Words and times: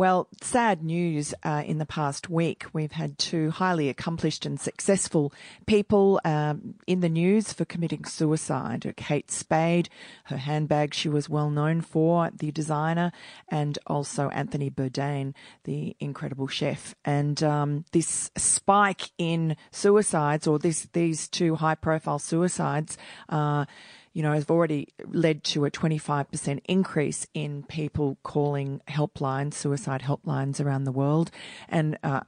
Well, 0.00 0.28
sad 0.40 0.82
news 0.82 1.34
uh, 1.42 1.62
in 1.66 1.76
the 1.76 1.84
past 1.84 2.30
week. 2.30 2.64
We've 2.72 2.90
had 2.90 3.18
two 3.18 3.50
highly 3.50 3.90
accomplished 3.90 4.46
and 4.46 4.58
successful 4.58 5.30
people 5.66 6.22
um, 6.24 6.76
in 6.86 7.00
the 7.00 7.10
news 7.10 7.52
for 7.52 7.66
committing 7.66 8.06
suicide. 8.06 8.94
Kate 8.96 9.30
Spade, 9.30 9.90
her 10.24 10.38
handbag 10.38 10.94
she 10.94 11.10
was 11.10 11.28
well 11.28 11.50
known 11.50 11.82
for, 11.82 12.30
the 12.34 12.50
designer, 12.50 13.12
and 13.48 13.78
also 13.86 14.30
Anthony 14.30 14.70
Bourdain, 14.70 15.34
the 15.64 15.94
incredible 16.00 16.48
chef. 16.48 16.94
And 17.04 17.42
um, 17.42 17.84
this 17.92 18.30
spike 18.38 19.10
in 19.18 19.54
suicides, 19.70 20.46
or 20.46 20.58
this 20.58 20.88
these 20.94 21.28
two 21.28 21.56
high 21.56 21.74
profile 21.74 22.18
suicides, 22.18 22.96
uh, 23.28 23.66
you 24.12 24.22
know, 24.22 24.32
have 24.32 24.50
already 24.50 24.88
led 25.06 25.44
to 25.44 25.64
a 25.64 25.70
25% 25.70 26.60
increase 26.64 27.26
in 27.32 27.62
people 27.64 28.18
calling 28.22 28.80
helplines, 28.88 29.54
suicide 29.54 30.02
helplines 30.02 30.64
around 30.64 30.84
the 30.84 30.92
world. 30.92 31.30
And 31.68 31.96
uh, 32.02 32.20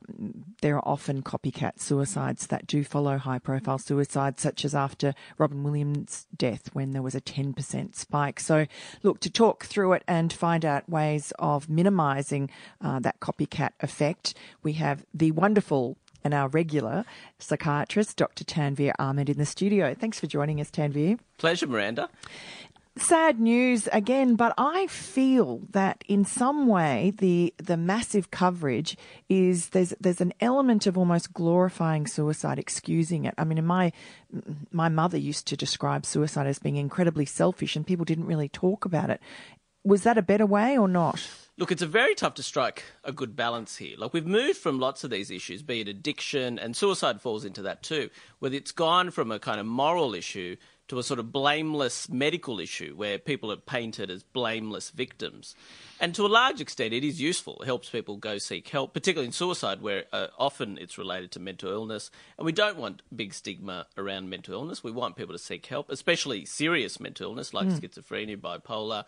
there 0.61 0.77
are 0.77 0.89
often 0.89 1.23
copycat 1.23 1.81
suicides 1.81 2.47
that 2.49 2.67
do 2.67 2.85
follow 2.85 3.19
high 3.19 3.41
profile 3.41 3.79
suicides, 3.79 4.43
such 4.43 4.65
as 4.65 4.75
after 4.75 5.15
Robin 5.39 5.65
Williams' 5.65 6.27
death 6.37 6.71
when 6.73 6.93
there 6.93 7.03
was 7.03 7.15
a 7.15 7.21
10% 7.21 7.95
spike. 7.97 8.39
So, 8.39 8.67
look, 9.03 9.19
to 9.21 9.31
talk 9.31 9.65
through 9.65 9.95
it 9.95 10.05
and 10.07 10.33
find 10.33 10.65
out 10.65 10.89
ways 10.89 11.33
of 11.39 11.69
minimizing 11.69 12.51
uh, 12.81 13.01
that 13.01 13.19
copycat 13.21 13.73
effect, 13.81 14.35
we 14.63 14.75
have 14.75 15.05
the 15.13 15.33
wonderful 15.33 15.97
and 16.25 16.35
our 16.35 16.49
regular 16.49 17.05
psychiatrist, 17.39 18.17
Dr. 18.17 18.45
Tanveer 18.45 18.93
Ahmed, 18.99 19.29
in 19.29 19.39
the 19.39 19.47
studio. 19.47 19.95
Thanks 19.95 20.21
for 20.21 20.27
joining 20.27 20.61
us, 20.61 20.71
Tanveer. 20.71 21.19
Pleasure, 21.39 21.67
Miranda. 21.67 22.09
Sad 22.99 23.41
news 23.41 23.89
again, 23.91 24.35
but 24.37 24.53
I 24.59 24.87
feel 24.87 25.63
that 25.71 26.05
in 26.09 26.27
some 26.27 26.67
way 26.67 27.15
the 27.17 27.55
the 27.57 27.79
massive 27.79 28.31
coverage 28.31 28.99
is 29.31 29.71
there's 29.71 29.95
there's 29.99 30.21
an 30.21 30.35
element 30.41 30.87
of 30.87 30.99
almost 30.99 31.33
glorifying 31.33 32.07
suicide, 32.07 32.59
excusing 32.59 33.25
it. 33.25 33.33
I 33.39 33.45
mean, 33.45 33.65
my 33.65 33.93
my 34.71 34.91
mother 34.91 35.17
used 35.17 35.47
to 35.47 35.57
describe 35.57 36.05
suicide 36.05 36.47
as 36.47 36.59
being 36.59 36.77
incredibly 36.77 37.25
selfish, 37.25 37.77
and 37.77 37.87
people 37.87 38.05
didn't 38.05 38.27
really 38.27 38.51
talk 38.51 38.85
about 38.85 39.09
it. 39.09 39.23
Was 39.85 40.03
that 40.03 40.19
a 40.19 40.23
better 40.23 40.45
way 40.45 40.77
or 40.77 40.87
not? 40.87 41.27
Look, 41.59 41.71
it's 41.71 41.83
a 41.83 41.87
very 41.87 42.15
tough 42.15 42.35
to 42.35 42.43
strike 42.43 42.83
a 43.05 43.13
good 43.13 43.37
balance 43.37 43.77
here. 43.77 43.97
Like 43.99 44.15
we've 44.15 44.27
moved 44.27 44.57
from 44.57 44.81
lots 44.81 45.05
of 45.05 45.11
these 45.11 45.31
issues, 45.31 45.63
be 45.63 45.83
it 45.83 45.89
addiction 45.89 46.59
and 46.59 46.75
suicide 46.75 47.21
falls 47.21 47.45
into 47.45 47.61
that 47.63 47.83
too, 47.83 48.09
where 48.39 48.53
it's 48.55 48.73
gone 48.73 49.11
from 49.11 49.31
a 49.31 49.39
kind 49.39 49.61
of 49.61 49.67
moral 49.67 50.15
issue 50.15 50.57
to 50.89 50.99
a 50.99 51.03
sort 51.03 51.21
of 51.21 51.31
blameless 51.31 52.09
medical 52.09 52.59
issue 52.59 52.95
where 52.97 53.19
people 53.19 53.53
are 53.53 53.57
painted 53.57 54.11
as 54.11 54.23
blameless 54.23 54.91
victims. 54.91 55.55
And 56.01 56.15
to 56.15 56.25
a 56.25 56.29
large 56.29 56.61
extent, 56.61 56.95
it 56.95 57.05
is 57.05 57.21
useful. 57.21 57.59
It 57.61 57.67
helps 57.67 57.89
people 57.91 58.17
go 58.17 58.39
seek 58.39 58.69
help, 58.69 58.95
particularly 58.95 59.27
in 59.27 59.33
suicide, 59.33 59.83
where 59.83 60.05
uh, 60.13 60.29
often 60.39 60.79
it's 60.79 60.99
related 60.99 61.33
to 61.33 61.41
mental 61.41 61.71
illness. 61.71 62.11
And 62.39 62.47
we 62.47 62.53
don't 62.53 62.79
want 62.79 63.03
big 63.15 63.35
stigma 63.35 63.87
around 63.97 64.31
mental 64.31 64.55
illness. 64.55 64.83
We 64.83 64.91
want 64.91 65.17
people 65.17 65.35
to 65.35 65.39
seek 65.39 65.67
help, 65.67 65.91
especially 65.91 66.47
serious 66.47 66.99
mental 66.99 67.31
illness 67.31 67.55
like 67.55 67.69
mm. 67.69 67.79
schizophrenia, 67.79 68.37
bipolar. 68.37 69.05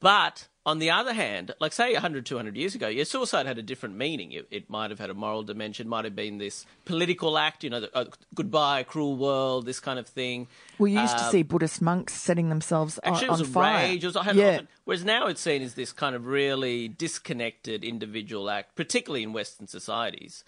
But 0.00 0.48
on 0.66 0.78
the 0.78 0.90
other 0.90 1.14
hand, 1.14 1.52
like 1.60 1.72
say 1.72 1.92
100, 1.92 2.26
200 2.26 2.56
years 2.56 2.74
ago, 2.74 2.88
yeah, 2.88 3.04
suicide 3.04 3.46
had 3.46 3.56
a 3.56 3.62
different 3.62 3.96
meaning. 3.96 4.32
It, 4.32 4.46
it 4.50 4.68
might 4.68 4.90
have 4.90 4.98
had 4.98 5.10
a 5.10 5.14
moral 5.14 5.42
dimension, 5.42 5.88
might 5.88 6.04
have 6.04 6.16
been 6.16 6.38
this 6.38 6.66
political 6.84 7.38
act, 7.38 7.64
you 7.64 7.70
know, 7.70 7.80
the, 7.80 7.96
uh, 7.96 8.04
goodbye, 8.34 8.82
cruel 8.82 9.16
world, 9.16 9.64
this 9.64 9.80
kind 9.80 9.98
of 9.98 10.06
thing. 10.06 10.48
We 10.78 10.92
used 10.92 11.16
to 11.16 11.24
see 11.30 11.42
Buddhist 11.42 11.80
monks 11.80 12.14
setting 12.14 12.48
themselves 12.48 12.98
actually, 13.04 13.28
on, 13.28 13.38
was 13.38 13.48
fire. 13.48 13.86
Rage, 13.86 14.04
was, 14.04 14.16
yeah. 14.16 14.20
Often, 14.20 14.68
whereas 14.84 15.04
now 15.04 15.28
it's 15.28 15.40
seen 15.40 15.62
as 15.62 15.74
this 15.74 15.92
kind 15.92 16.14
of 16.14 16.26
really 16.26 16.88
disconnected 16.88 17.84
individual 17.84 18.50
act, 18.50 18.74
particularly 18.74 19.22
in 19.22 19.32
Western 19.32 19.68
societies. 19.68 20.44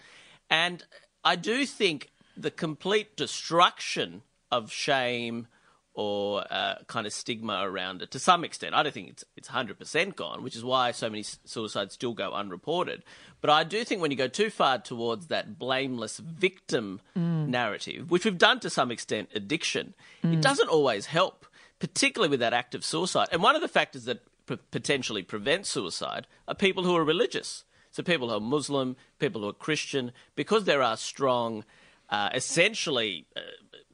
And 0.49 0.83
I 1.23 1.37
do 1.37 1.65
think 1.65 2.11
the 2.37 2.51
complete 2.51 3.15
destruction 3.15 4.21
of 4.51 4.71
shame– 4.71 5.47
or 5.99 6.45
uh, 6.49 6.75
kind 6.87 7.05
of 7.05 7.11
stigma 7.11 7.59
around 7.61 8.01
it 8.01 8.09
to 8.09 8.19
some 8.19 8.45
extent. 8.45 8.73
I 8.73 8.83
don't 8.83 8.93
think 8.93 9.09
it's 9.09 9.25
it's 9.35 9.49
hundred 9.49 9.77
percent 9.77 10.15
gone, 10.15 10.43
which 10.43 10.55
is 10.55 10.63
why 10.63 10.91
so 10.91 11.09
many 11.09 11.23
suicides 11.23 11.95
still 11.95 12.13
go 12.13 12.31
unreported. 12.31 13.03
But 13.41 13.49
I 13.49 13.65
do 13.65 13.83
think 13.83 13.99
when 13.99 14.09
you 14.09 14.15
go 14.15 14.29
too 14.29 14.49
far 14.49 14.77
towards 14.79 15.27
that 15.27 15.59
blameless 15.59 16.19
victim 16.19 17.01
mm. 17.17 17.49
narrative, 17.49 18.09
which 18.09 18.23
we've 18.23 18.37
done 18.37 18.61
to 18.61 18.69
some 18.69 18.91
extent, 18.91 19.27
addiction, 19.35 19.93
mm. 20.23 20.33
it 20.33 20.41
doesn't 20.41 20.69
always 20.69 21.07
help, 21.07 21.45
particularly 21.79 22.29
with 22.29 22.39
that 22.39 22.53
act 22.53 22.75
of 22.75 22.85
suicide. 22.85 23.27
And 23.33 23.43
one 23.43 23.57
of 23.57 23.61
the 23.61 23.67
factors 23.67 24.05
that 24.05 24.23
p- 24.47 24.57
potentially 24.71 25.21
prevent 25.21 25.65
suicide 25.65 26.27
are 26.47 26.55
people 26.55 26.85
who 26.85 26.95
are 26.95 27.03
religious. 27.03 27.65
So 27.91 28.03
people 28.03 28.29
who 28.29 28.35
are 28.35 28.39
Muslim, 28.39 28.95
people 29.19 29.41
who 29.41 29.49
are 29.49 29.53
Christian, 29.53 30.13
because 30.35 30.63
there 30.63 30.81
are 30.81 30.95
strong, 30.95 31.65
uh, 32.09 32.29
essentially. 32.33 33.25
Uh, 33.35 33.41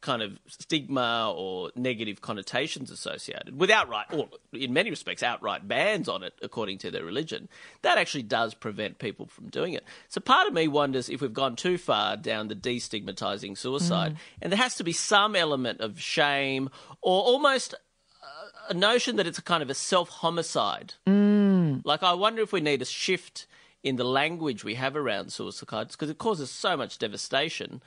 kind 0.05 0.21
of 0.21 0.39
stigma 0.47 1.33
or 1.35 1.71
negative 1.75 2.21
connotations 2.21 2.91
associated 2.91 3.59
with 3.59 3.71
outright, 3.71 4.05
or 4.13 4.29
in 4.53 4.71
many 4.71 4.91
respects, 4.91 5.23
outright 5.23 5.67
bans 5.67 6.07
on 6.07 6.21
it 6.21 6.33
according 6.43 6.77
to 6.77 6.91
their 6.91 7.03
religion, 7.03 7.49
that 7.81 7.97
actually 7.97 8.21
does 8.21 8.53
prevent 8.53 8.99
people 8.99 9.25
from 9.25 9.49
doing 9.49 9.73
it. 9.73 9.83
So 10.07 10.21
part 10.21 10.47
of 10.47 10.53
me 10.53 10.67
wonders 10.67 11.09
if 11.09 11.21
we've 11.21 11.33
gone 11.33 11.55
too 11.55 11.79
far 11.79 12.15
down 12.15 12.47
the 12.47 12.55
destigmatizing 12.55 13.57
suicide, 13.57 14.13
mm. 14.13 14.17
and 14.41 14.51
there 14.51 14.59
has 14.59 14.75
to 14.75 14.83
be 14.83 14.93
some 14.93 15.35
element 15.35 15.81
of 15.81 15.99
shame 15.99 16.69
or 17.01 17.23
almost 17.23 17.73
a 18.69 18.73
notion 18.73 19.15
that 19.15 19.27
it's 19.27 19.39
a 19.39 19.43
kind 19.43 19.63
of 19.63 19.69
a 19.69 19.73
self 19.73 20.09
homicide. 20.09 20.93
Mm. 21.07 21.81
Like, 21.83 22.03
I 22.03 22.13
wonder 22.13 22.43
if 22.43 22.53
we 22.53 22.61
need 22.61 22.81
a 22.81 22.85
shift 22.85 23.47
in 23.83 23.95
the 23.95 24.03
language 24.03 24.63
we 24.63 24.75
have 24.75 24.95
around 24.95 25.31
suicides 25.31 25.95
because 25.95 26.09
it 26.09 26.17
causes 26.17 26.49
so 26.49 26.75
much 26.77 26.97
devastation. 26.97 27.81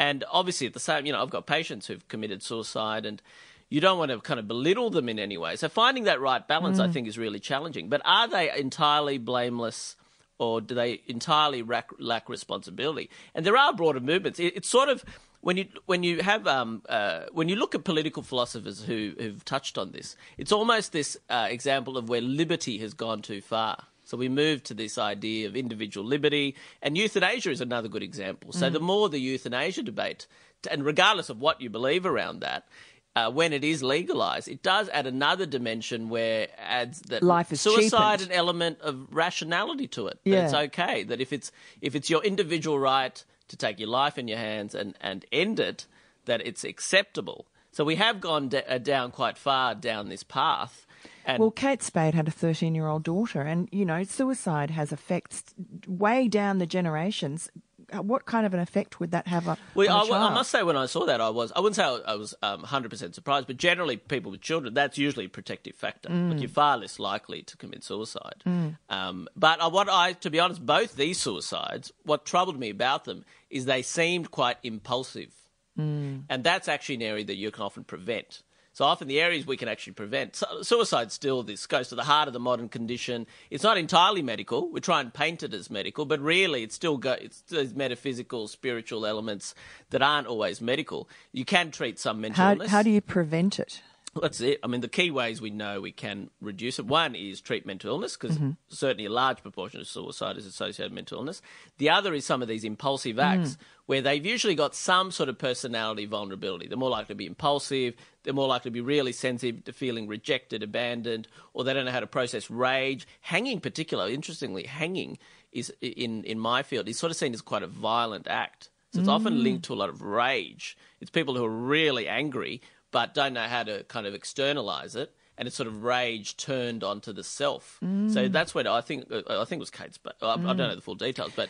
And 0.00 0.24
obviously, 0.32 0.66
at 0.66 0.72
the 0.72 0.80
same, 0.80 1.04
you 1.04 1.12
know, 1.12 1.22
I've 1.22 1.28
got 1.28 1.46
patients 1.46 1.86
who've 1.86 2.08
committed 2.08 2.42
suicide, 2.42 3.04
and 3.04 3.20
you 3.68 3.82
don't 3.82 3.98
want 3.98 4.10
to 4.10 4.18
kind 4.18 4.40
of 4.40 4.48
belittle 4.48 4.88
them 4.88 5.10
in 5.10 5.18
any 5.18 5.36
way. 5.36 5.56
So 5.56 5.68
finding 5.68 6.04
that 6.04 6.22
right 6.22 6.46
balance, 6.48 6.78
mm. 6.78 6.88
I 6.88 6.90
think, 6.90 7.06
is 7.06 7.18
really 7.18 7.38
challenging. 7.38 7.90
But 7.90 8.00
are 8.06 8.26
they 8.26 8.50
entirely 8.58 9.18
blameless? 9.18 9.96
Or 10.38 10.62
do 10.62 10.74
they 10.74 11.02
entirely 11.06 11.62
lack, 11.62 11.90
lack 11.98 12.30
responsibility? 12.30 13.10
And 13.34 13.44
there 13.44 13.58
are 13.58 13.74
broader 13.74 14.00
movements. 14.00 14.40
It, 14.40 14.56
it's 14.56 14.70
sort 14.70 14.88
of 14.88 15.04
when 15.42 15.58
you 15.58 15.66
when 15.84 16.02
you 16.02 16.22
have 16.22 16.46
um, 16.46 16.80
uh, 16.88 17.24
when 17.32 17.50
you 17.50 17.56
look 17.56 17.74
at 17.74 17.84
political 17.84 18.22
philosophers 18.22 18.82
who 18.82 19.12
who've 19.18 19.44
touched 19.44 19.76
on 19.76 19.92
this, 19.92 20.16
it's 20.38 20.50
almost 20.50 20.92
this 20.92 21.18
uh, 21.28 21.46
example 21.50 21.98
of 21.98 22.08
where 22.08 22.22
liberty 22.22 22.78
has 22.78 22.94
gone 22.94 23.20
too 23.20 23.42
far. 23.42 23.84
So 24.10 24.16
we 24.16 24.28
move 24.28 24.64
to 24.64 24.74
this 24.74 24.98
idea 24.98 25.46
of 25.46 25.54
individual 25.54 26.04
liberty, 26.04 26.56
and 26.82 26.98
euthanasia 26.98 27.52
is 27.52 27.60
another 27.60 27.86
good 27.86 28.02
example. 28.02 28.50
So 28.50 28.68
mm. 28.68 28.72
the 28.72 28.80
more 28.80 29.08
the 29.08 29.20
euthanasia 29.20 29.84
debate, 29.84 30.26
and 30.68 30.84
regardless 30.84 31.30
of 31.30 31.40
what 31.40 31.60
you 31.60 31.70
believe 31.70 32.04
around 32.04 32.40
that, 32.40 32.66
uh, 33.14 33.30
when 33.30 33.52
it 33.52 33.62
is 33.62 33.84
legalized, 33.84 34.48
it 34.48 34.64
does 34.64 34.88
add 34.88 35.06
another 35.06 35.46
dimension 35.46 36.08
where 36.08 36.42
it 36.42 36.52
adds 36.58 37.02
that 37.02 37.22
life 37.22 37.52
is 37.52 37.60
suicide 37.60 38.18
cheapened. 38.18 38.32
an 38.32 38.36
element 38.36 38.80
of 38.80 39.06
rationality 39.12 39.86
to 39.86 40.08
it. 40.08 40.18
Yeah. 40.24 40.34
That 40.34 40.44
it's 40.44 40.54
okay 40.54 41.04
that 41.04 41.20
if 41.20 41.32
it's 41.32 41.52
if 41.80 41.94
it's 41.94 42.10
your 42.10 42.24
individual 42.24 42.80
right 42.80 43.24
to 43.46 43.56
take 43.56 43.78
your 43.78 43.90
life 43.90 44.18
in 44.18 44.26
your 44.26 44.38
hands 44.38 44.74
and 44.74 44.96
and 45.00 45.24
end 45.30 45.60
it, 45.60 45.86
that 46.24 46.44
it's 46.44 46.64
acceptable. 46.64 47.46
So 47.70 47.84
we 47.84 47.94
have 47.94 48.20
gone 48.20 48.48
d- 48.48 48.62
uh, 48.68 48.78
down 48.78 49.12
quite 49.12 49.38
far 49.38 49.76
down 49.76 50.08
this 50.08 50.24
path. 50.24 50.84
And 51.30 51.40
well, 51.40 51.50
Kate 51.50 51.82
Spade 51.82 52.14
had 52.14 52.26
a 52.28 52.30
13 52.30 52.74
year 52.74 52.86
old 52.86 53.02
daughter, 53.02 53.40
and 53.42 53.68
you 53.70 53.84
know, 53.84 54.02
suicide 54.02 54.70
has 54.70 54.92
effects 54.92 55.44
way 55.86 56.28
down 56.28 56.58
the 56.58 56.66
generations. 56.66 57.50
Uh, 57.92 58.02
what 58.02 58.24
kind 58.24 58.46
of 58.46 58.54
an 58.54 58.60
effect 58.60 59.00
would 59.00 59.10
that 59.10 59.26
have 59.26 59.48
on, 59.48 59.56
well, 59.74 60.12
on 60.12 60.12
I, 60.12 60.28
I, 60.28 60.34
must 60.34 60.52
say, 60.52 60.62
when 60.62 60.76
I 60.76 60.86
saw 60.86 61.06
that, 61.06 61.20
I 61.20 61.30
was, 61.30 61.50
I 61.56 61.58
wouldn't 61.58 61.74
say 61.74 61.82
I, 61.82 62.14
was 62.14 62.36
um, 62.40 62.62
100% 62.62 63.14
surprised, 63.16 63.48
but 63.48 63.56
generally, 63.56 63.96
people 63.96 64.30
with 64.30 64.40
children, 64.40 64.74
that's 64.74 64.96
usually 64.96 65.24
a 65.24 65.28
protective 65.28 65.74
factor. 65.74 66.08
Mm. 66.08 66.30
Like 66.30 66.40
you're 66.40 66.48
far 66.48 66.78
less 66.78 67.00
likely 67.00 67.42
to 67.42 67.56
commit 67.56 67.82
suicide. 67.82 68.44
Mm. 68.46 68.76
Um, 68.88 69.28
but 69.34 69.60
uh, 69.60 69.70
what 69.70 69.88
I, 69.88 70.12
to 70.12 70.30
be 70.30 70.38
honest, 70.38 70.64
both 70.64 70.94
these 70.94 71.18
suicides, 71.18 71.92
what 72.04 72.24
troubled 72.24 72.60
me 72.60 72.70
about 72.70 73.06
them 73.06 73.24
is 73.50 73.64
they 73.64 73.82
seemed 73.82 74.30
quite 74.30 74.58
impulsive. 74.62 75.32
Mm. 75.76 76.24
And 76.28 76.44
that's 76.44 76.68
actually 76.68 76.96
an 76.96 77.02
area 77.02 77.24
that 77.24 77.36
you 77.36 77.50
can 77.50 77.64
often 77.64 77.82
prevent. 77.82 78.42
So 78.72 78.84
often 78.84 79.08
the 79.08 79.20
areas 79.20 79.46
we 79.46 79.56
can 79.56 79.68
actually 79.68 79.94
prevent. 79.94 80.42
Suicide 80.62 81.10
still 81.10 81.42
this 81.42 81.66
goes 81.66 81.88
to 81.88 81.94
the 81.96 82.04
heart 82.04 82.28
of 82.28 82.32
the 82.32 82.40
modern 82.40 82.68
condition. 82.68 83.26
It's 83.50 83.64
not 83.64 83.76
entirely 83.76 84.22
medical. 84.22 84.70
We 84.70 84.80
try 84.80 85.00
and 85.00 85.12
paint 85.12 85.42
it 85.42 85.52
as 85.52 85.70
medical, 85.70 86.04
but 86.04 86.20
really 86.20 86.62
it's 86.62 86.76
still 86.76 86.96
go, 86.96 87.12
it's 87.12 87.40
those 87.42 87.74
metaphysical, 87.74 88.46
spiritual 88.48 89.06
elements 89.06 89.54
that 89.90 90.02
aren't 90.02 90.28
always 90.28 90.60
medical. 90.60 91.08
You 91.32 91.44
can 91.44 91.70
treat 91.72 91.98
some 91.98 92.20
mental 92.20 92.44
how, 92.44 92.52
illness. 92.52 92.70
How 92.70 92.82
do 92.82 92.90
you 92.90 93.00
prevent 93.00 93.58
it? 93.58 93.82
That's 94.20 94.40
it. 94.40 94.58
I 94.64 94.66
mean, 94.66 94.80
the 94.80 94.88
key 94.88 95.12
ways 95.12 95.40
we 95.40 95.50
know 95.50 95.80
we 95.80 95.92
can 95.92 96.30
reduce 96.40 96.80
it 96.80 96.86
one 96.86 97.14
is 97.14 97.40
treat 97.40 97.64
mental 97.64 97.90
illness, 97.90 98.16
because 98.16 98.36
Mm-hmm. 98.36 98.50
certainly 98.68 99.04
a 99.04 99.10
large 99.10 99.40
proportion 99.40 99.80
of 99.80 99.86
suicide 99.86 100.36
is 100.36 100.46
associated 100.46 100.90
with 100.90 100.96
mental 100.96 101.18
illness. 101.18 101.40
The 101.78 101.90
other 101.90 102.12
is 102.12 102.26
some 102.26 102.42
of 102.42 102.48
these 102.48 102.64
impulsive 102.64 103.20
acts 103.20 103.56
where 103.86 104.02
they've 104.02 104.24
usually 104.24 104.56
got 104.56 104.74
some 104.74 105.12
sort 105.12 105.28
of 105.28 105.38
personality 105.38 106.06
vulnerability. 106.06 106.66
They're 106.66 106.76
more 106.76 106.90
likely 106.90 107.14
to 107.14 107.18
be 107.18 107.26
impulsive, 107.26 107.94
they're 108.24 108.34
more 108.34 108.48
likely 108.48 108.70
to 108.70 108.74
be 108.74 108.80
really 108.80 109.12
sensitive 109.12 109.64
to 109.64 109.72
feeling 109.72 110.08
rejected, 110.08 110.62
abandoned, 110.64 111.28
or 111.54 111.62
they 111.62 111.72
don't 111.72 111.84
know 111.84 111.92
how 111.92 112.00
to 112.00 112.06
process 112.06 112.50
rage. 112.50 113.06
Hanging, 113.20 113.60
particularly, 113.60 114.14
interestingly, 114.14 114.64
hanging 114.64 115.18
is 115.52 115.72
in, 115.80 116.24
in 116.24 116.38
my 116.38 116.62
field 116.62 116.88
is 116.88 116.98
sort 116.98 117.10
of 117.10 117.16
seen 117.16 117.32
as 117.32 117.42
quite 117.42 117.62
a 117.62 117.68
violent 117.68 118.26
act. 118.28 118.70
So 118.92 118.98
it's 118.98 119.08
often 119.08 119.44
linked 119.44 119.66
to 119.66 119.72
a 119.72 119.76
lot 119.76 119.88
of 119.88 120.02
rage. 120.02 120.76
It's 121.00 121.10
people 121.10 121.36
who 121.36 121.44
are 121.44 121.48
really 121.48 122.08
angry 122.08 122.60
but 122.90 123.14
don't 123.14 123.32
know 123.34 123.44
how 123.46 123.62
to 123.62 123.84
kind 123.84 124.06
of 124.06 124.14
externalize 124.14 124.94
it, 124.96 125.14
and 125.38 125.46
it's 125.46 125.56
sort 125.56 125.66
of 125.66 125.82
rage 125.84 126.36
turned 126.36 126.82
onto 126.84 127.12
the 127.12 127.24
self. 127.24 127.78
So 128.08 128.28
that's 128.28 128.54
when 128.54 128.66
I 128.66 128.80
think 128.80 129.06
uh, 129.10 129.22
I 129.28 129.44
think 129.44 129.58
it 129.58 129.66
was 129.66 129.70
Kate's, 129.70 129.98
but 129.98 130.16
I, 130.22 130.32
I 130.32 130.36
don't 130.36 130.56
know 130.58 130.74
the 130.74 130.80
full 130.82 130.94
details. 130.96 131.32
But 131.34 131.48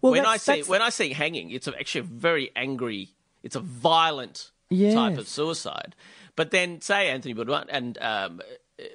Well, 0.00 0.12
when 0.12 0.26
I 0.26 0.36
see 0.36 0.52
that's- 0.52 0.68
when 0.68 0.82
I 0.82 0.90
see 0.90 1.12
hanging, 1.12 1.50
it's 1.50 1.66
actually 1.68 2.00
a 2.00 2.04
very 2.04 2.50
angry. 2.56 3.10
It's 3.42 3.56
a 3.56 3.60
violent 3.60 4.50
type 4.94 5.18
of 5.18 5.28
suicide. 5.28 5.94
But 6.36 6.50
then 6.50 6.80
say 6.80 7.08
Anthony 7.10 7.34
Bourdain 7.34 7.66
and. 7.68 7.98
Um, 8.00 8.40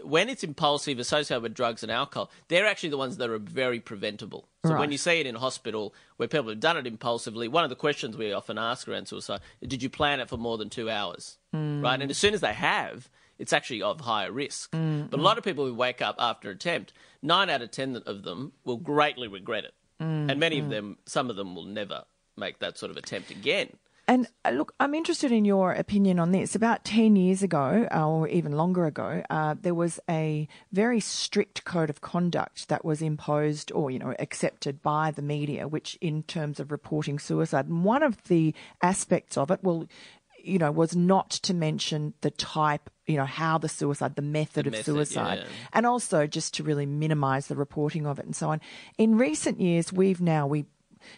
when 0.04 0.30
it's 0.30 0.44
impulsive, 0.44 1.00
associated 1.00 1.44
with 1.44 1.54
drugs 1.54 1.84
and 1.84 1.92
alcohol, 1.92 2.30
they're 2.48 2.66
actually 2.66 2.90
the 2.90 2.98
ones 2.98 3.18
that 3.18 3.30
are 3.30 3.38
very 3.40 3.80
preventable. 3.80 4.48
So 4.66 4.78
when 4.78 4.92
you 4.92 4.98
see 4.98 5.22
it 5.22 5.26
in 5.26 5.36
hospital 5.36 5.94
where 6.18 6.28
people 6.28 6.50
have 6.50 6.60
done 6.60 6.76
it 6.76 6.86
impulsively, 6.86 7.48
one 7.48 7.64
of 7.64 7.70
the 7.70 7.76
questions 7.76 8.18
we 8.18 8.34
often 8.34 8.58
ask 8.58 8.86
around 8.88 9.08
suicide 9.08 9.40
is, 9.62 9.70
did 9.70 9.82
you 9.82 9.90
plan 9.90 10.20
it 10.20 10.28
for 10.28 10.36
more 10.36 10.58
than 10.58 10.70
two 10.70 10.90
hours? 10.90 11.38
Hmm. 11.54 11.82
Right? 11.82 12.02
And 12.02 12.12
as 12.12 12.18
soon 12.18 12.34
as 12.34 12.42
they 12.42 12.54
have, 12.54 13.10
it's 13.40 13.54
actually 13.54 13.82
of 13.82 14.02
higher 14.02 14.32
risk. 14.32 14.74
Hmm. 14.76 15.04
But 15.04 15.22
a 15.22 15.24
lot 15.24 15.38
of 15.38 15.46
people 15.46 15.66
who 15.66 15.74
wake 15.74 16.02
up 16.02 16.16
after 16.20 16.50
attempt, 16.50 16.92
nine 17.22 17.50
out 17.50 17.62
of 17.62 17.72
ten 17.72 17.96
of 18.06 18.24
them 18.24 18.52
will 18.66 18.78
greatly 18.78 19.30
regret 19.30 19.64
it. 19.64 19.74
Hmm. 20.02 20.30
And 20.30 20.40
many 20.40 20.60
of 20.60 20.70
them, 20.70 20.98
some 21.06 21.30
of 21.30 21.38
them 21.38 21.56
will 21.56 21.66
never 21.66 22.04
make 22.36 22.60
that 22.60 22.78
sort 22.78 22.92
of 22.92 22.98
attempt 22.98 23.32
again. 23.32 23.78
And 24.08 24.28
uh, 24.46 24.52
look, 24.52 24.74
I'm 24.80 24.96
interested 24.96 25.34
in 25.34 25.44
your 25.44 25.74
opinion 25.74 26.18
on 26.18 26.32
this. 26.32 26.56
About 26.56 26.86
10 26.86 27.18
years 27.18 27.44
ago, 27.44 27.88
uh, 27.94 28.08
or 28.08 28.28
even 28.30 28.54
longer 28.54 28.86
ago, 28.86 29.22
uh, 29.30 29.56
there 29.62 29.74
was 29.74 30.00
a 30.10 30.48
very 30.72 31.02
strict 31.02 31.66
code 31.66 31.90
of 31.90 32.00
conduct 32.00 32.70
that 32.70 32.86
was 32.86 33.02
imposed 33.02 33.72
or, 33.74 33.92
you 33.92 34.00
know, 34.00 34.16
accepted 34.18 34.82
by 34.82 35.12
the 35.12 35.22
media, 35.22 35.68
which 35.68 35.98
in 36.00 36.24
terms 36.24 36.60
of 36.60 36.72
reporting 36.72 37.20
suicide. 37.20 37.68
And 37.68 37.84
one 37.84 38.02
of 38.02 38.24
the 38.24 38.56
aspects 38.82 39.38
of 39.38 39.52
it, 39.52 39.60
well, 39.62 39.86
you 40.42 40.58
know, 40.58 40.72
was 40.72 40.96
not 40.96 41.30
to 41.30 41.54
mention 41.54 42.14
the 42.22 42.32
type, 42.32 42.90
you 43.06 43.18
know, 43.18 43.26
how 43.26 43.58
the 43.58 43.68
suicide, 43.68 44.16
the 44.16 44.22
method 44.22 44.68
of 44.68 44.72
method, 44.72 44.86
suicide, 44.86 45.40
yeah. 45.40 45.46
and 45.74 45.86
also 45.86 46.26
just 46.26 46.54
to 46.54 46.64
really 46.64 46.86
minimise 46.86 47.48
the 47.48 47.56
reporting 47.56 48.08
of 48.08 48.20
it 48.20 48.26
and 48.26 48.36
so 48.36 48.50
on. 48.50 48.62
In 48.98 49.18
recent 49.18 49.60
years, 49.60 49.92
we've 49.92 50.22
now 50.22 50.48
we 50.48 50.66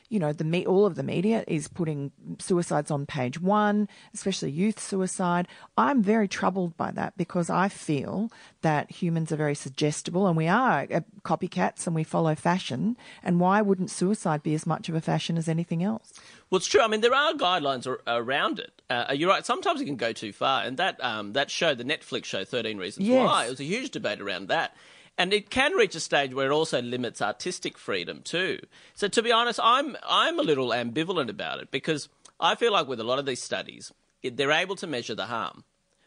you 0.10 0.20
know, 0.20 0.34
the 0.34 0.44
me- 0.44 0.66
all 0.66 0.86
of 0.86 0.96
the 0.96 1.04
media 1.04 1.44
is 1.48 1.68
putting 1.68 2.12
suicides 2.40 2.92
on 2.92 3.06
page 3.06 3.40
one, 3.40 3.88
especially 4.14 4.52
youth 4.52 4.80
suicide. 4.80 5.48
I'm 5.78 6.02
very 6.02 6.28
troubled 6.28 6.76
by 6.78 6.92
that 6.92 7.18
because 7.18 7.50
I 7.50 7.70
feel 7.70 8.32
that 8.62 8.92
humans 8.92 9.32
are 9.32 9.36
very 9.38 9.56
suggestible 9.56 10.28
and 10.28 10.36
we 10.38 10.48
are 10.48 10.88
uh, 10.92 11.02
copycats 11.24 11.86
and 11.88 11.96
we 11.96 12.04
follow 12.04 12.36
fashion. 12.36 12.98
And 13.24 13.40
why 13.40 13.62
wouldn't 13.62 13.92
suicide 13.92 14.44
be 14.44 14.54
as 14.54 14.66
much 14.66 14.90
of 14.90 14.96
a 14.96 15.02
fashion 15.02 15.38
as 15.38 15.48
anything 15.48 15.84
else? 15.84 16.14
Well, 16.50 16.58
it's 16.58 16.68
true. 16.68 16.82
I 16.82 16.88
mean, 16.88 17.02
there 17.02 17.14
are 17.14 17.34
guidelines 17.34 17.86
ar- 17.88 18.02
around 18.08 18.60
it. 18.60 18.82
Uh, 18.90 19.14
you're 19.16 19.30
right. 19.30 19.46
Sometimes 19.46 19.82
it 19.82 19.86
can 19.86 19.98
go 19.98 20.14
too 20.14 20.34
far, 20.34 20.64
and 20.64 20.78
that 20.78 21.04
um, 21.04 21.34
that 21.34 21.52
show, 21.52 21.76
the 21.76 21.84
Netflix 21.84 22.26
show, 22.26 22.44
Thirteen 22.44 22.78
Reasons 22.80 23.08
Yes. 23.08 23.28
Why, 23.28 23.46
it 23.46 23.50
was 23.52 23.60
a 23.60 23.64
huge 23.66 23.92
debate 23.92 24.20
around 24.20 24.48
that. 24.48 24.76
And 25.20 25.34
it 25.34 25.50
can 25.50 25.74
reach 25.74 25.96
a 25.96 26.00
stage 26.00 26.34
where 26.34 26.50
it 26.50 26.54
also 26.54 26.82
limits 26.82 27.22
artistic 27.22 27.78
freedom 27.78 28.22
too. 28.24 28.60
So, 28.96 29.10
to 29.10 29.22
be 29.22 29.34
honest, 29.34 29.60
I'm 29.62 29.98
I'm 30.08 30.40
a 30.40 30.44
little 30.44 30.70
ambivalent 30.70 31.30
about 31.30 31.60
it 31.60 31.72
because 31.72 32.08
I 32.40 32.56
feel 32.56 32.72
like 32.72 32.88
with 32.88 33.02
a 33.02 33.04
lot 33.04 33.20
of 33.20 33.26
these 33.26 33.42
studies, 33.44 33.92
they're 34.24 34.50
able 34.50 34.78
to 34.78 34.88
measure 34.88 35.16
the 35.16 35.26
harm, 35.26 35.66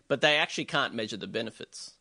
but 0.09 0.23
they 0.23 0.39
actually 0.39 0.65
can't 0.65 0.95
measure 0.95 1.19
the 1.19 1.27
benefits. 1.27 1.93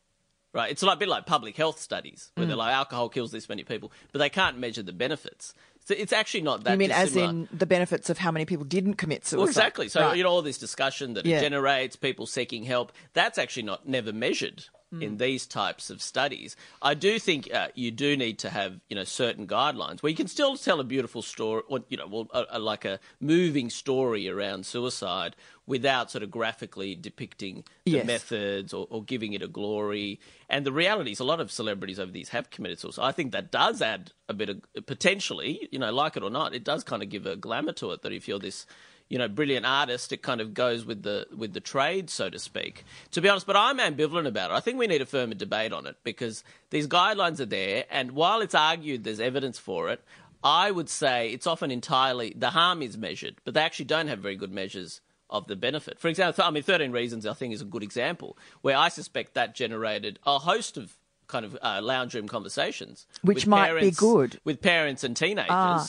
Right? 0.54 0.72
It's 0.72 0.84
like, 0.84 0.98
a 0.98 1.00
bit 1.00 1.10
like 1.10 1.26
public 1.26 1.56
health 1.56 1.80
studies 1.80 2.32
where 2.36 2.46
they're 2.46 2.56
mm. 2.56 2.60
like 2.60 2.74
alcohol 2.74 3.08
kills 3.08 3.32
this 3.32 3.48
many 3.48 3.64
people, 3.64 3.92
but 4.12 4.20
they 4.20 4.30
can't 4.30 4.58
measure 4.58 4.84
the 4.84 4.92
benefits. 4.92 5.54
So 5.86 5.96
it's 5.98 6.12
actually 6.12 6.42
not 6.42 6.64
that. 6.66 6.74
You 6.74 6.78
mean 6.78 6.92
as 6.92 7.16
in 7.16 7.48
the 7.52 7.66
benefits 7.66 8.10
of 8.10 8.18
how 8.18 8.32
many 8.32 8.46
people 8.46 8.66
didn't 8.66 8.96
commit 8.96 9.26
suicide? 9.26 9.38
Well, 9.38 9.48
exactly. 9.48 9.90
So 9.90 10.02
Right. 10.02 10.18
you 10.18 10.24
know 10.24 10.30
all 10.30 10.42
this 10.42 10.58
discussion 10.58 11.14
that 11.16 11.26
Yeah. 11.26 11.40
it 11.40 11.42
generates, 11.42 11.96
people 11.96 12.26
seeking 12.26 12.64
help. 12.64 12.92
That's 13.14 13.38
actually 13.38 13.64
not 13.64 13.88
never 13.88 14.14
measured 14.14 14.66
Hmm. 14.92 15.02
in 15.02 15.18
these 15.18 15.46
types 15.48 15.90
of 15.90 16.02
studies. 16.02 16.58
I 16.82 16.96
do 16.96 17.18
think 17.18 17.50
uh, 17.54 17.70
you 17.76 17.92
do 17.92 18.18
need 18.18 18.40
to 18.40 18.50
have 18.50 18.82
you 18.90 18.96
know 18.98 19.06
certain 19.06 19.48
guidelines 19.48 20.04
where 20.04 20.10
you 20.10 20.18
can 20.18 20.28
still 20.28 20.58
tell 20.58 20.82
a 20.82 20.84
beautiful 20.84 21.22
story, 21.22 21.64
or 21.70 21.80
you 21.88 21.96
know, 21.96 22.08
well, 22.08 22.28
a, 22.34 22.58
a, 22.58 22.60
like 22.60 22.84
a 22.84 23.00
moving 23.22 23.70
story 23.70 24.28
around 24.28 24.66
suicide 24.66 25.38
without 25.66 26.12
sort 26.12 26.24
of 26.24 26.30
graphically 26.32 26.94
depicting 26.94 27.64
the 27.86 27.92
Yes. 27.92 28.06
methods 28.06 28.74
or, 28.74 28.86
or 28.90 29.02
giving 29.02 29.32
it 29.32 29.42
a 29.42 29.48
glory. 29.48 30.20
And 30.50 30.66
the 30.66 30.74
reality 30.74 31.12
is, 31.12 31.22
a 31.22 31.24
lot 31.24 31.40
of 31.40 31.52
celebrities 31.54 31.98
over 32.00 32.12
these 32.12 32.30
have 32.30 32.50
committed 32.50 32.80
suicide. 32.80 33.06
I 33.08 33.14
think 33.14 33.32
that 33.32 33.50
does 33.50 33.82
add 33.82 34.12
a 34.28 34.34
bit 34.34 34.50
of 34.50 34.62
potentially, 34.88 35.70
you 35.72 35.80
know, 35.80 35.92
like 35.94 36.18
it 36.18 36.24
or 36.24 36.30
not, 36.30 36.54
it 36.54 36.66
does 36.66 36.84
kind 36.84 37.02
of 37.02 37.08
give 37.08 37.26
a 37.26 37.38
glamour 37.38 37.72
to 37.74 37.92
it 37.92 38.02
that 38.02 38.12
if 38.12 38.28
you're 38.28 38.40
this 38.40 38.66
you 39.12 39.18
know, 39.18 39.28
brilliant 39.28 39.66
artist, 39.66 40.14
it 40.14 40.22
kind 40.22 40.40
of 40.40 40.54
goes 40.54 40.86
with 40.86 41.04
the 41.04 41.28
with 41.36 41.52
the 41.52 41.60
trade, 41.60 42.10
so 42.10 42.30
to 42.30 42.40
speak. 42.40 42.86
To 43.12 43.20
be 43.20 43.28
honest, 43.28 43.46
but 43.46 43.58
I'm 43.58 43.78
ambivalent 43.78 44.26
about 44.26 44.52
it. 44.52 44.54
I 44.54 44.62
think 44.62 44.80
we 44.80 44.88
need 44.88 45.02
a 45.02 45.06
firmer 45.06 45.34
debate 45.34 45.74
on 45.74 45.86
it 45.86 45.98
because 46.06 46.46
these 46.70 46.88
guidelines 46.88 47.42
are 47.42 47.46
there, 47.46 47.84
and 47.92 48.14
while 48.14 48.40
it's 48.40 48.56
argued 48.56 49.04
there's 49.04 49.20
evidence 49.20 49.60
for 49.60 49.90
it, 49.90 50.02
I 50.46 50.72
would 50.72 50.88
say 50.88 51.30
it's 51.30 51.46
often 51.46 51.72
entirely 51.72 52.34
the 52.38 52.52
harm 52.52 52.82
is 52.82 52.98
measured, 52.98 53.36
but 53.44 53.54
they 53.54 53.60
actually 53.60 53.86
don't 53.86 54.08
have 54.08 54.20
very 54.20 54.38
good 54.38 54.54
measures 54.54 55.02
of 55.30 55.46
the 55.48 55.58
benefit. 55.58 56.00
For 56.00 56.08
example, 56.08 56.46
I 56.46 56.50
mean, 56.50 56.64
13 56.64 56.94
Reasons 56.94 57.26
I 57.26 57.34
think 57.34 57.54
is 57.54 57.62
a 57.62 57.66
good 57.66 57.84
example 57.84 58.38
where 58.62 58.78
I 58.78 58.88
suspect 58.88 59.34
that 59.34 59.56
generated 59.56 60.20
a 60.26 60.40
host 60.40 60.78
of 60.78 60.96
kind 61.28 61.44
of 61.44 61.58
uh, 61.62 61.82
lounge 61.84 62.16
room 62.16 62.30
conversations, 62.30 63.08
Which 63.24 63.40
with 63.44 63.48
might 63.48 63.78
be 63.78 63.92
good. 63.92 64.40
with 64.46 64.62
parents 64.62 65.04
and 65.04 65.18
teenagers. 65.18 65.48
Ah. 65.50 65.88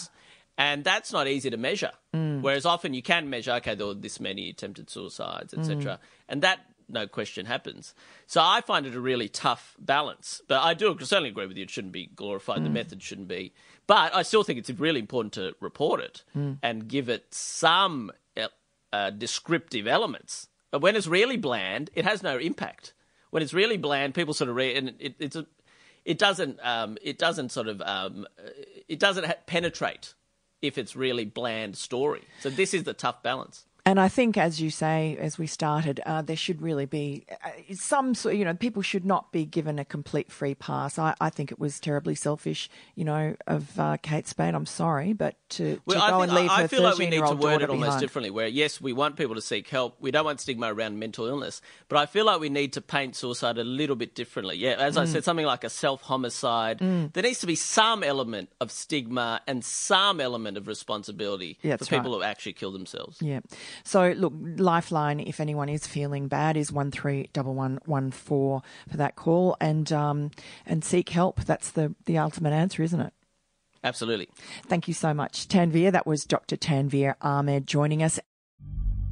And 0.58 0.84
that's 0.84 1.12
not 1.12 1.26
easy 1.28 1.50
to 1.50 1.56
measure. 1.56 1.92
Mm. 2.14 2.42
Whereas 2.42 2.66
often 2.66 2.92
you 2.94 3.02
can 3.02 3.30
measure, 3.30 3.52
okay, 3.52 3.74
there 3.74 3.86
were 3.86 3.94
this 3.94 4.20
many 4.20 4.50
attempted 4.50 4.90
suicides, 4.90 5.54
etc. 5.54 5.94
Mm. 5.94 5.98
And 6.28 6.42
that, 6.42 6.60
no 6.88 7.06
question, 7.06 7.46
happens. 7.46 7.94
So 8.26 8.40
I 8.42 8.60
find 8.60 8.84
it 8.86 8.94
a 8.94 9.00
really 9.00 9.28
tough 9.28 9.74
balance. 9.78 10.42
But 10.48 10.60
I 10.62 10.74
do 10.74 10.96
certainly 11.00 11.30
agree 11.30 11.46
with 11.46 11.56
you, 11.56 11.62
it 11.64 11.70
shouldn't 11.70 11.94
be 11.94 12.06
glorified, 12.14 12.62
the 12.64 12.68
Mm. 12.68 12.72
method 12.74 13.02
shouldn't 13.02 13.28
be. 13.28 13.52
But 13.86 14.14
I 14.14 14.22
still 14.22 14.42
think 14.42 14.58
it's 14.58 14.70
really 14.70 15.00
important 15.00 15.32
to 15.34 15.54
report 15.60 16.00
it 16.00 16.22
Mm. 16.36 16.58
and 16.62 16.86
give 16.88 17.08
it 17.08 17.32
some 17.34 18.12
uh, 18.94 19.08
descriptive 19.08 19.86
elements. 19.86 20.48
But 20.70 20.82
when 20.82 20.96
it's 20.96 21.06
really 21.06 21.38
bland, 21.38 21.88
it 21.94 22.04
has 22.04 22.22
no 22.22 22.36
impact. 22.36 22.92
When 23.30 23.42
it's 23.42 23.54
really 23.54 23.78
bland, 23.78 24.14
people 24.14 24.34
sort 24.34 24.50
of 24.50 24.56
read, 24.56 24.76
and 24.76 24.92
it, 24.98 25.14
it's 25.18 25.34
a, 25.34 25.46
it 26.04 26.18
doesn't, 26.18 26.58
um, 26.62 26.98
it 27.00 27.16
doesn't 27.18 27.52
sort 27.52 27.68
of, 27.68 27.80
um, 27.80 28.26
it 28.88 28.98
doesn't 28.98 29.24
ha- 29.24 29.36
penetrate 29.46 30.12
if 30.62 30.78
it's 30.78 30.96
really 30.96 31.24
bland 31.24 31.76
story. 31.76 32.22
So 32.40 32.48
this 32.48 32.72
is 32.72 32.84
the 32.84 32.94
tough 32.94 33.22
balance. 33.22 33.66
And 33.84 33.98
I 33.98 34.06
think, 34.06 34.36
as 34.36 34.60
you 34.60 34.70
say, 34.70 35.16
as 35.20 35.38
we 35.38 35.48
started, 35.48 36.00
uh, 36.06 36.22
there 36.22 36.36
should 36.36 36.62
really 36.62 36.86
be 36.86 37.24
uh, 37.44 37.48
some 37.74 38.14
sort. 38.14 38.36
You 38.36 38.44
know, 38.44 38.54
people 38.54 38.80
should 38.80 39.04
not 39.04 39.32
be 39.32 39.44
given 39.44 39.80
a 39.80 39.84
complete 39.84 40.30
free 40.30 40.54
pass. 40.54 41.00
I, 41.00 41.16
I 41.20 41.30
think 41.30 41.50
it 41.50 41.58
was 41.58 41.80
terribly 41.80 42.14
selfish, 42.14 42.70
you 42.94 43.04
know, 43.04 43.34
of 43.48 43.76
uh, 43.80 43.96
Kate 44.00 44.28
Spade. 44.28 44.54
I'm 44.54 44.66
sorry, 44.66 45.14
but 45.14 45.34
to, 45.50 45.74
to 45.74 45.80
Well, 45.84 45.98
go 45.98 46.20
I, 46.20 46.22
and 46.22 46.30
think, 46.30 46.42
leave 46.42 46.50
I, 46.52 46.62
I 46.62 46.66
feel 46.68 46.82
like 46.84 46.96
we 46.96 47.08
need 47.10 47.26
to 47.26 47.34
word 47.34 47.60
it 47.62 47.70
almost 47.70 47.86
behind. 47.88 48.00
differently. 48.00 48.30
Where 48.30 48.46
yes, 48.46 48.80
we 48.80 48.92
want 48.92 49.16
people 49.16 49.34
to 49.34 49.40
seek 49.42 49.66
help. 49.68 49.96
We 50.00 50.12
don't 50.12 50.24
want 50.26 50.40
stigma 50.40 50.72
around 50.72 51.00
mental 51.00 51.26
illness, 51.26 51.60
but 51.88 51.98
I 51.98 52.06
feel 52.06 52.24
like 52.24 52.38
we 52.38 52.50
need 52.50 52.74
to 52.74 52.80
paint 52.80 53.16
suicide 53.16 53.58
a 53.58 53.64
little 53.64 53.96
bit 53.96 54.14
differently. 54.14 54.58
Yeah, 54.58 54.74
as 54.78 54.94
Mm. 54.94 55.00
I 55.00 55.04
said, 55.06 55.24
something 55.24 55.44
like 55.46 55.64
a 55.64 55.70
self 55.70 56.02
homicide. 56.02 56.78
There 56.78 57.22
needs 57.24 57.40
to 57.40 57.46
be 57.48 57.56
some 57.56 58.04
element 58.04 58.50
of 58.60 58.70
stigma 58.70 59.40
and 59.48 59.64
some 59.64 60.20
element 60.20 60.56
of 60.56 60.68
responsibility 60.68 61.58
Yeah, 61.62 61.78
for 61.78 61.86
people 61.86 62.12
right. 62.12 62.18
who 62.18 62.22
actually 62.22 62.52
kill 62.52 62.70
themselves. 62.70 63.20
Yeah. 63.20 63.40
So 63.84 64.12
look, 64.12 64.32
Lifeline, 64.36 65.20
if 65.20 65.40
anyone 65.40 65.68
is 65.68 65.86
feeling 65.86 66.28
bad, 66.28 66.56
is 66.56 66.72
one 66.72 66.90
three 66.90 67.28
double 67.32 67.54
one 67.54 67.78
one 67.84 68.10
four 68.10 68.62
for 68.88 68.96
that 68.96 69.16
call, 69.16 69.56
and 69.60 69.92
um, 69.92 70.30
and 70.66 70.84
seek 70.84 71.10
help. 71.10 71.44
That's 71.44 71.70
the 71.70 71.94
the 72.06 72.18
ultimate 72.18 72.52
answer, 72.52 72.82
isn't 72.82 73.00
it? 73.00 73.12
Absolutely. 73.84 74.28
Thank 74.66 74.86
you 74.86 74.94
so 74.94 75.12
much, 75.12 75.48
Tanveer. 75.48 75.90
That 75.90 76.06
was 76.06 76.24
Dr. 76.24 76.56
Tanveer 76.56 77.16
Ahmed 77.20 77.66
joining 77.66 78.02
us. 78.02 78.20